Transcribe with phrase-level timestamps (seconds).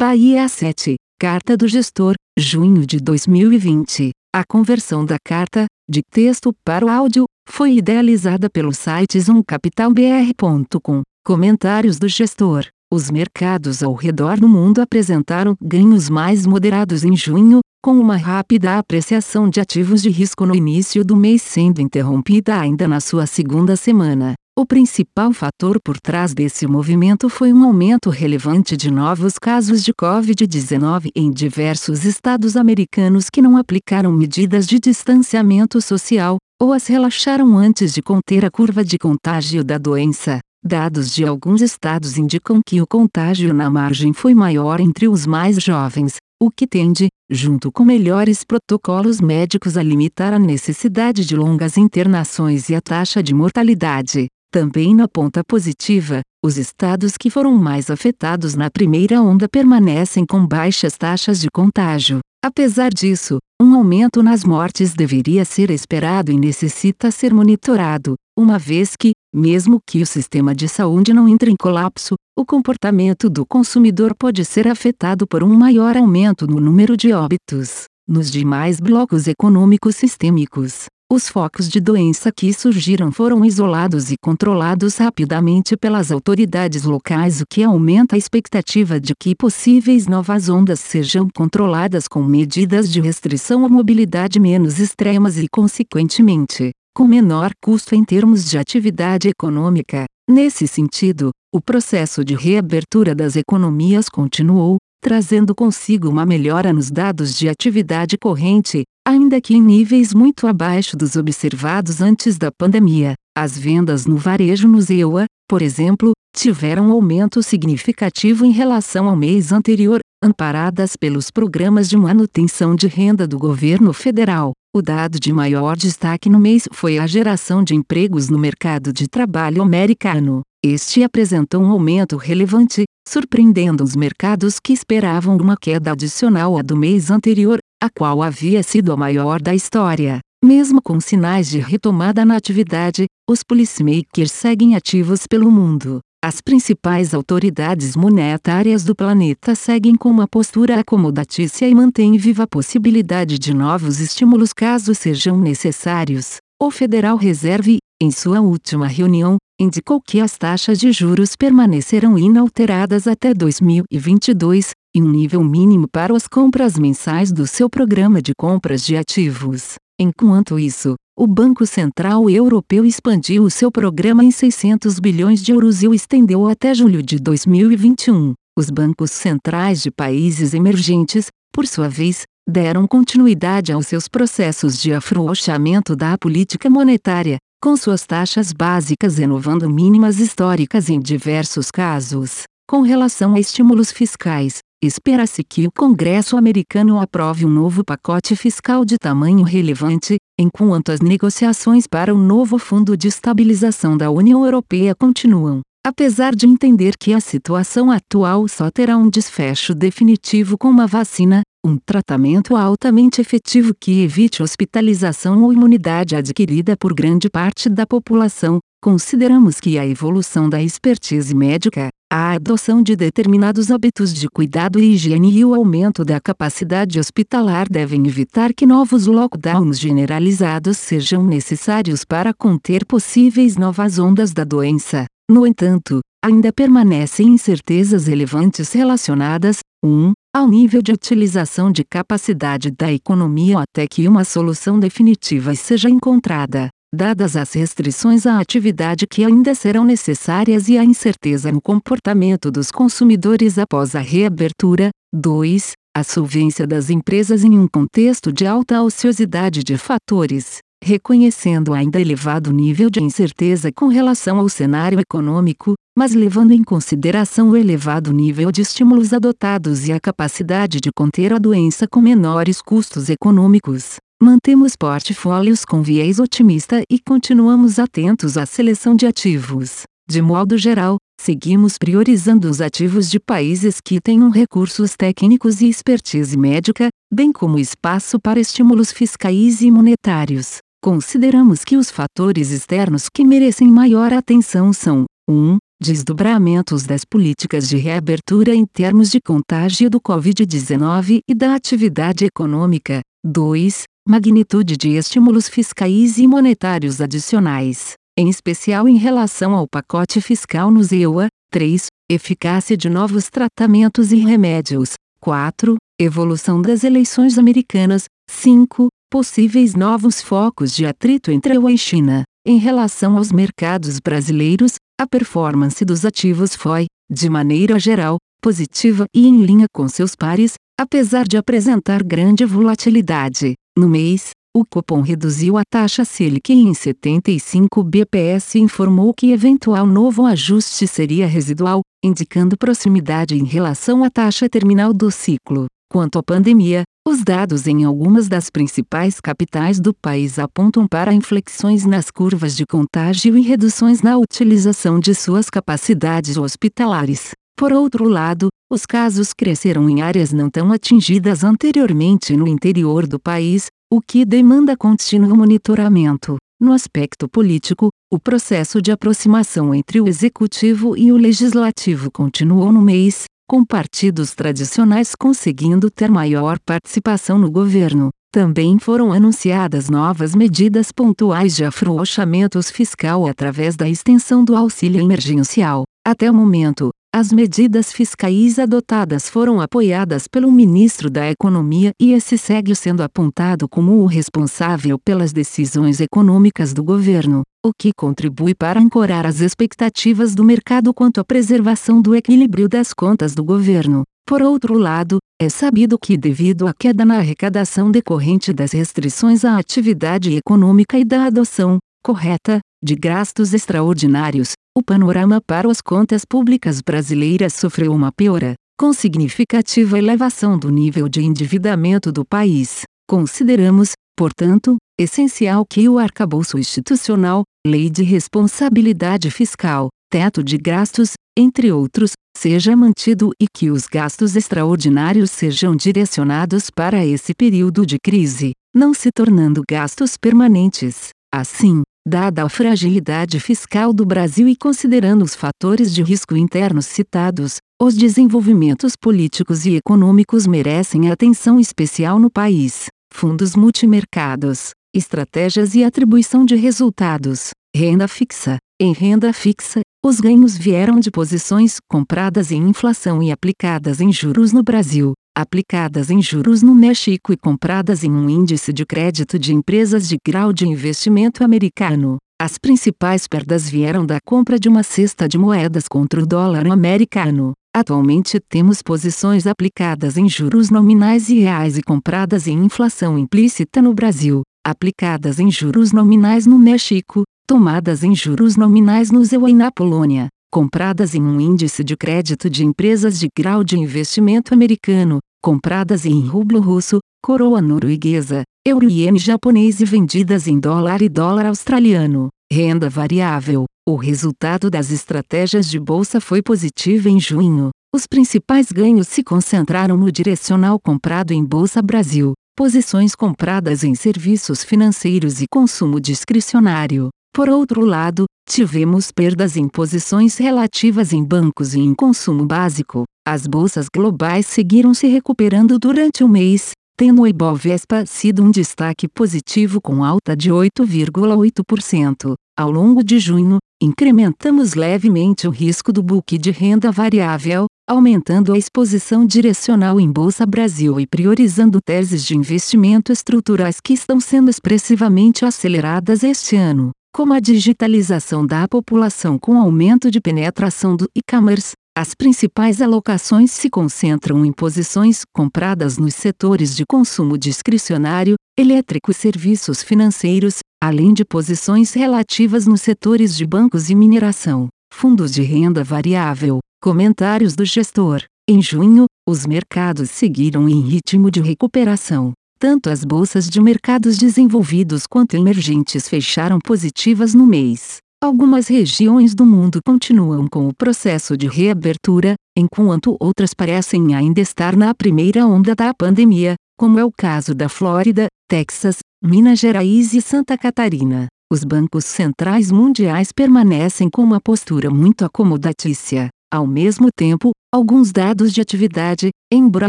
[0.00, 4.10] Bahia 7, Carta do Gestor, junho de 2020.
[4.32, 11.02] A conversão da carta, de texto para o áudio, foi idealizada pelo site zoomcapitalbr.com.
[11.26, 12.68] Comentários do gestor.
[12.94, 18.78] Os mercados ao redor do mundo apresentaram ganhos mais moderados em junho, com uma rápida
[18.78, 23.74] apreciação de ativos de risco no início do mês sendo interrompida ainda na sua segunda
[23.74, 24.34] semana.
[24.58, 29.94] O principal fator por trás desse movimento foi um aumento relevante de novos casos de
[29.94, 37.56] Covid-19 em diversos estados americanos que não aplicaram medidas de distanciamento social, ou as relaxaram
[37.56, 40.40] antes de conter a curva de contágio da doença.
[40.60, 45.62] Dados de alguns estados indicam que o contágio na margem foi maior entre os mais
[45.62, 51.76] jovens, o que tende, junto com melhores protocolos médicos, a limitar a necessidade de longas
[51.76, 54.26] internações e a taxa de mortalidade.
[54.50, 60.46] Também na ponta positiva, os estados que foram mais afetados na primeira onda permanecem com
[60.46, 62.20] baixas taxas de contágio.
[62.42, 68.94] Apesar disso, um aumento nas mortes deveria ser esperado e necessita ser monitorado, uma vez
[68.96, 74.14] que, mesmo que o sistema de saúde não entre em colapso, o comportamento do consumidor
[74.14, 77.84] pode ser afetado por um maior aumento no número de óbitos.
[78.08, 84.98] Nos demais blocos econômicos sistêmicos, os focos de doença que surgiram foram isolados e controlados
[84.98, 91.26] rapidamente pelas autoridades locais, o que aumenta a expectativa de que possíveis novas ondas sejam
[91.34, 98.04] controladas com medidas de restrição à mobilidade menos extremas e, consequentemente, com menor custo em
[98.04, 100.04] termos de atividade econômica.
[100.28, 107.34] Nesse sentido, o processo de reabertura das economias continuou, trazendo consigo uma melhora nos dados
[107.34, 113.14] de atividade corrente, ainda que em níveis muito abaixo dos observados antes da pandemia.
[113.34, 119.50] As vendas no varejo no EUA, por exemplo, tiveram aumento significativo em relação ao mês
[119.50, 124.52] anterior, amparadas pelos programas de manutenção de renda do governo federal.
[124.76, 129.08] O dado de maior destaque no mês foi a geração de empregos no mercado de
[129.08, 130.42] trabalho americano.
[130.62, 136.76] Este apresentou um aumento relevante, surpreendendo os mercados que esperavam uma queda adicional à do
[136.76, 140.18] mês anterior, a qual havia sido a maior da história.
[140.44, 146.00] Mesmo com sinais de retomada na atividade, os policymakers seguem ativos pelo mundo.
[146.24, 152.46] As principais autoridades monetárias do planeta seguem com uma postura acomodatícia e mantêm viva a
[152.46, 156.38] possibilidade de novos estímulos caso sejam necessários.
[156.60, 163.06] O Federal Reserve, em sua última reunião, indicou que as taxas de juros permanecerão inalteradas
[163.06, 168.84] até 2022, e um nível mínimo para as compras mensais do seu programa de compras
[168.84, 169.74] de ativos.
[170.00, 175.82] Enquanto isso, o Banco Central Europeu expandiu o seu programa em 600 bilhões de euros
[175.82, 178.34] e o estendeu até julho de 2021.
[178.56, 184.92] Os bancos centrais de países emergentes, por sua vez, deram continuidade aos seus processos de
[184.92, 192.44] afrouxamento da política monetária, com suas taxas básicas renovando mínimas históricas em diversos casos.
[192.68, 198.84] Com relação a estímulos fiscais, Espera-se que o Congresso americano aprove um novo pacote fiscal
[198.84, 204.94] de tamanho relevante, enquanto as negociações para o novo Fundo de Estabilização da União Europeia
[204.94, 205.62] continuam.
[205.84, 211.42] Apesar de entender que a situação atual só terá um desfecho definitivo com uma vacina,
[211.66, 218.60] um tratamento altamente efetivo que evite hospitalização ou imunidade adquirida por grande parte da população,
[218.80, 224.94] consideramos que a evolução da expertise médica, a adoção de determinados hábitos de cuidado e
[224.94, 232.06] higiene e o aumento da capacidade hospitalar devem evitar que novos lockdowns generalizados sejam necessários
[232.06, 235.04] para conter possíveis novas ondas da doença.
[235.30, 240.12] No entanto, ainda permanecem incertezas relevantes relacionadas, 1.
[240.34, 246.70] ao nível de utilização de capacidade da economia até que uma solução definitiva seja encontrada
[246.94, 252.70] dadas as restrições à atividade que ainda serão necessárias e a incerteza no comportamento dos
[252.70, 254.90] consumidores após a reabertura.
[255.14, 255.72] 2.
[255.96, 262.52] A solvência das empresas em um contexto de alta ociosidade de fatores, reconhecendo ainda elevado
[262.52, 268.52] nível de incerteza com relação ao cenário econômico, mas levando em consideração o elevado nível
[268.52, 273.96] de estímulos adotados e a capacidade de conter a doença com menores custos econômicos.
[274.20, 279.82] Mantemos portfólios com viés otimista e continuamos atentos à seleção de ativos.
[280.10, 286.36] De modo geral, seguimos priorizando os ativos de países que tenham recursos técnicos e expertise
[286.36, 290.56] médica, bem como espaço para estímulos fiscais e monetários.
[290.82, 295.58] Consideramos que os fatores externos que merecem maior atenção são 1.
[295.80, 303.00] Desdobramentos das políticas de reabertura em termos de contágio do Covid-19 e da atividade econômica.
[303.24, 303.84] 2.
[304.10, 310.80] Magnitude de estímulos fiscais e monetários adicionais, em especial em relação ao pacote fiscal no
[310.90, 311.26] EUA.
[311.52, 311.88] 3.
[312.10, 314.94] Eficácia de novos tratamentos e remédios.
[315.20, 315.76] 4.
[316.00, 318.04] Evolução das eleições americanas.
[318.30, 318.88] 5.
[319.12, 322.22] Possíveis novos focos de atrito entre a e China.
[322.46, 329.26] Em relação aos mercados brasileiros, a performance dos ativos foi, de maneira geral, positiva e
[329.26, 333.52] em linha com seus pares, apesar de apresentar grande volatilidade.
[333.78, 339.86] No mês, o Copom reduziu a taxa Selic em 75 bps e informou que eventual
[339.86, 345.66] novo ajuste seria residual, indicando proximidade em relação à taxa terminal do ciclo.
[345.88, 351.86] Quanto à pandemia, os dados em algumas das principais capitais do país apontam para inflexões
[351.86, 357.30] nas curvas de contágio e reduções na utilização de suas capacidades hospitalares.
[357.58, 363.18] Por outro lado, os casos cresceram em áreas não tão atingidas anteriormente no interior do
[363.18, 366.36] país, o que demanda contínuo monitoramento.
[366.60, 372.80] No aspecto político, o processo de aproximação entre o executivo e o legislativo continuou no
[372.80, 378.10] mês, com partidos tradicionais conseguindo ter maior participação no governo.
[378.32, 385.82] Também foram anunciadas novas medidas pontuais de afrouxamento fiscal através da extensão do auxílio emergencial.
[386.06, 392.36] Até o momento, as medidas fiscais adotadas foram apoiadas pelo ministro da Economia e esse
[392.36, 398.78] segue sendo apontado como o responsável pelas decisões econômicas do governo, o que contribui para
[398.78, 404.02] ancorar as expectativas do mercado quanto à preservação do equilíbrio das contas do governo.
[404.26, 409.58] Por outro lado, é sabido que, devido à queda na arrecadação decorrente das restrições à
[409.58, 416.80] atividade econômica e da adoção, correta, de gastos extraordinários, o panorama para as contas públicas
[416.80, 422.82] brasileiras sofreu uma piora, com significativa elevação do nível de endividamento do país.
[423.08, 431.72] Consideramos, portanto, essencial que o arcabouço institucional, lei de responsabilidade fiscal, teto de gastos, entre
[431.72, 438.52] outros, seja mantido e que os gastos extraordinários sejam direcionados para esse período de crise,
[438.72, 441.08] não se tornando gastos permanentes.
[441.34, 447.58] Assim, Dada a fragilidade fiscal do Brasil e considerando os fatores de risco internos citados,
[447.78, 452.86] os desenvolvimentos políticos e econômicos merecem atenção especial no país.
[453.12, 458.56] Fundos multimercados, estratégias e atribuição de resultados, renda fixa.
[458.80, 464.50] Em renda fixa, os ganhos vieram de posições compradas em inflação e aplicadas em juros
[464.50, 469.54] no Brasil, aplicadas em juros no México e compradas em um índice de crédito de
[469.54, 472.16] empresas de grau de investimento americano.
[472.42, 477.52] As principais perdas vieram da compra de uma cesta de moedas contra o dólar americano.
[477.72, 483.94] Atualmente temos posições aplicadas em juros nominais e reais e compradas em inflação implícita no
[483.94, 489.70] Brasil, aplicadas em juros nominais no México, tomadas em juros nominais no ZEU e na
[489.70, 496.04] Polônia, compradas em um índice de crédito de empresas de grau de investimento americano, compradas
[496.04, 501.46] em rublo russo, coroa norueguesa, euro e iene japonês e vendidas em dólar e dólar
[501.46, 502.28] australiano.
[502.52, 503.64] Renda variável.
[503.86, 507.70] O resultado das estratégias de bolsa foi positivo em junho.
[507.94, 514.62] Os principais ganhos se concentraram no direcional comprado em Bolsa Brasil, posições compradas em serviços
[514.62, 517.08] financeiros e consumo discricionário.
[517.34, 523.04] Por outro lado, tivemos perdas em posições relativas em bancos e em consumo básico.
[523.30, 529.06] As bolsas globais seguiram se recuperando durante o mês, tendo o Ibovespa sido um destaque
[529.06, 532.32] positivo com alta de 8,8%.
[532.58, 538.56] Ao longo de junho, incrementamos levemente o risco do book de renda variável, aumentando a
[538.56, 545.44] exposição direcional em Bolsa Brasil e priorizando teses de investimento estruturais que estão sendo expressivamente
[545.44, 552.14] aceleradas este ano como a digitalização da população com aumento de penetração do e-commerce, as
[552.14, 559.82] principais alocações se concentram em posições compradas nos setores de consumo discricionário, elétrico e serviços
[559.82, 566.60] financeiros, além de posições relativas nos setores de bancos e mineração, fundos de renda variável.
[566.80, 568.22] Comentários do gestor.
[568.48, 572.32] Em junho, os mercados seguiram em ritmo de recuperação.
[572.60, 577.98] Tanto as bolsas de mercados desenvolvidos quanto emergentes fecharam positivas no mês.
[578.20, 584.74] Algumas regiões do mundo continuam com o processo de reabertura, enquanto outras parecem ainda estar
[584.74, 590.20] na primeira onda da pandemia, como é o caso da Flórida, Texas, Minas Gerais e
[590.20, 591.28] Santa Catarina.
[591.50, 596.28] os bancos centrais mundiais permanecem com uma postura muito acomodatícia.
[596.52, 599.88] Ao mesmo tempo, alguns dados de atividade, embora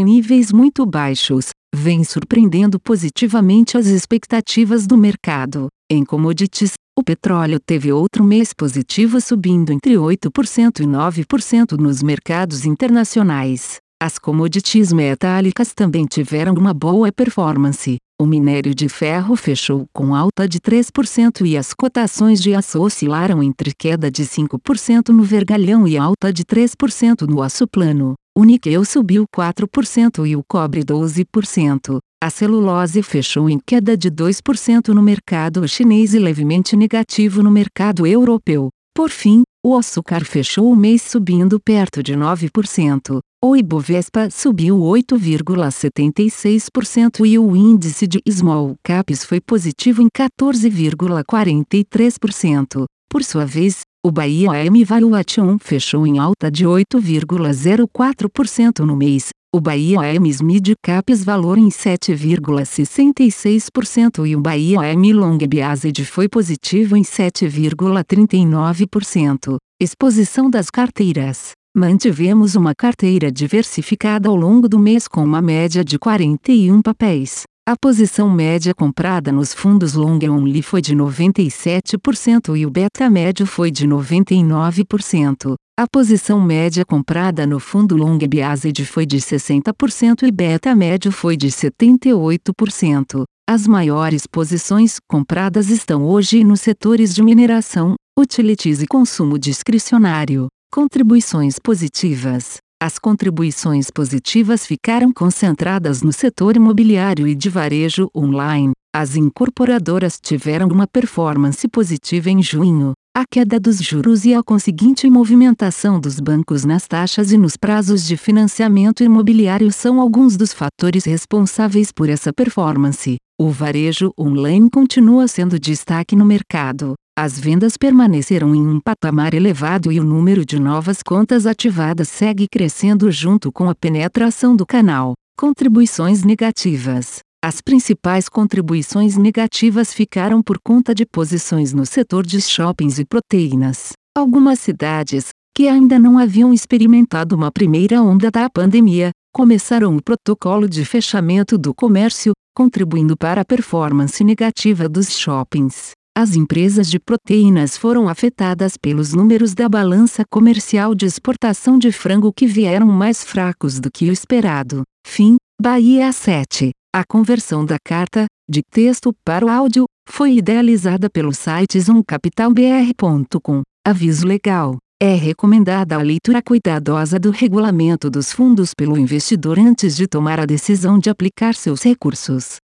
[0.00, 5.66] níveis muito baixos, vêm surpreendendo positivamente as expectativas do mercado.
[5.90, 12.66] Em commodities, o petróleo teve outro mês positivo subindo entre 8% e 9% nos mercados
[12.66, 13.78] internacionais.
[13.98, 17.96] As commodities metálicas também tiveram uma boa performance.
[18.20, 23.42] O minério de ferro fechou com alta de 3% e as cotações de aço oscilaram
[23.42, 28.14] entre queda de 5% no vergalhão e alta de 3% no aço plano.
[28.36, 31.98] O níquel subiu 4% e o cobre 12%.
[32.22, 38.06] A celulose fechou em queda de 2% no mercado chinês e levemente negativo no mercado
[38.06, 38.68] europeu.
[38.94, 43.18] Por fim, o açúcar fechou o mês subindo perto de 9%.
[43.42, 52.84] O Ibovespa subiu 8,76% e o índice de Small Caps foi positivo em 14,43%.
[53.10, 59.60] Por sua vez, o Bahia AM Valuation fechou em alta de 8,04% no mês, o
[59.60, 66.96] Bahia AM Mid Caps valor em 7,66% e o Bahia AM Long Biased foi positivo
[66.96, 69.58] em 7,39%.
[69.78, 71.50] Exposição das carteiras.
[71.76, 77.42] Mantivemos uma carteira diversificada ao longo do mês com uma média de 41 papéis.
[77.70, 83.46] A posição média comprada nos fundos long only foi de 97% e o beta médio
[83.46, 85.54] foi de 99%.
[85.78, 91.36] A posição média comprada no fundo long biased foi de 60% e beta médio foi
[91.36, 93.22] de 78%.
[93.48, 100.48] As maiores posições compradas estão hoje nos setores de mineração, utilities e consumo discricionário.
[100.72, 102.58] Contribuições positivas.
[102.82, 108.72] As contribuições positivas ficaram concentradas no setor imobiliário e de varejo online.
[108.90, 112.94] As incorporadoras tiveram uma performance positiva em junho.
[113.14, 118.06] A queda dos juros e a conseguinte movimentação dos bancos nas taxas e nos prazos
[118.06, 123.16] de financiamento imobiliário são alguns dos fatores responsáveis por essa performance.
[123.38, 126.94] O varejo online continua sendo destaque no mercado.
[127.18, 132.46] As vendas permaneceram em um patamar elevado e o número de novas contas ativadas segue
[132.50, 135.14] crescendo junto com a penetração do canal.
[135.38, 137.18] Contribuições negativas.
[137.42, 143.92] As principais contribuições negativas ficaram por conta de posições no setor de shoppings e proteínas.
[144.16, 150.68] Algumas cidades, que ainda não haviam experimentado uma primeira onda da pandemia, começaram o protocolo
[150.68, 155.92] de fechamento do comércio, contribuindo para a performance negativa dos shoppings.
[156.16, 162.32] As empresas de proteínas foram afetadas pelos números da balança comercial de exportação de frango
[162.32, 164.82] que vieram mais fracos do que o esperado.
[165.06, 166.72] Fim, Bahia 7.
[166.92, 173.62] A conversão da carta, de texto para o áudio, foi idealizada pelo site zoomcapitalbr.com.
[173.86, 174.76] Aviso legal.
[175.00, 180.44] É recomendada a leitura cuidadosa do regulamento dos fundos pelo investidor antes de tomar a
[180.44, 182.56] decisão de aplicar seus recursos.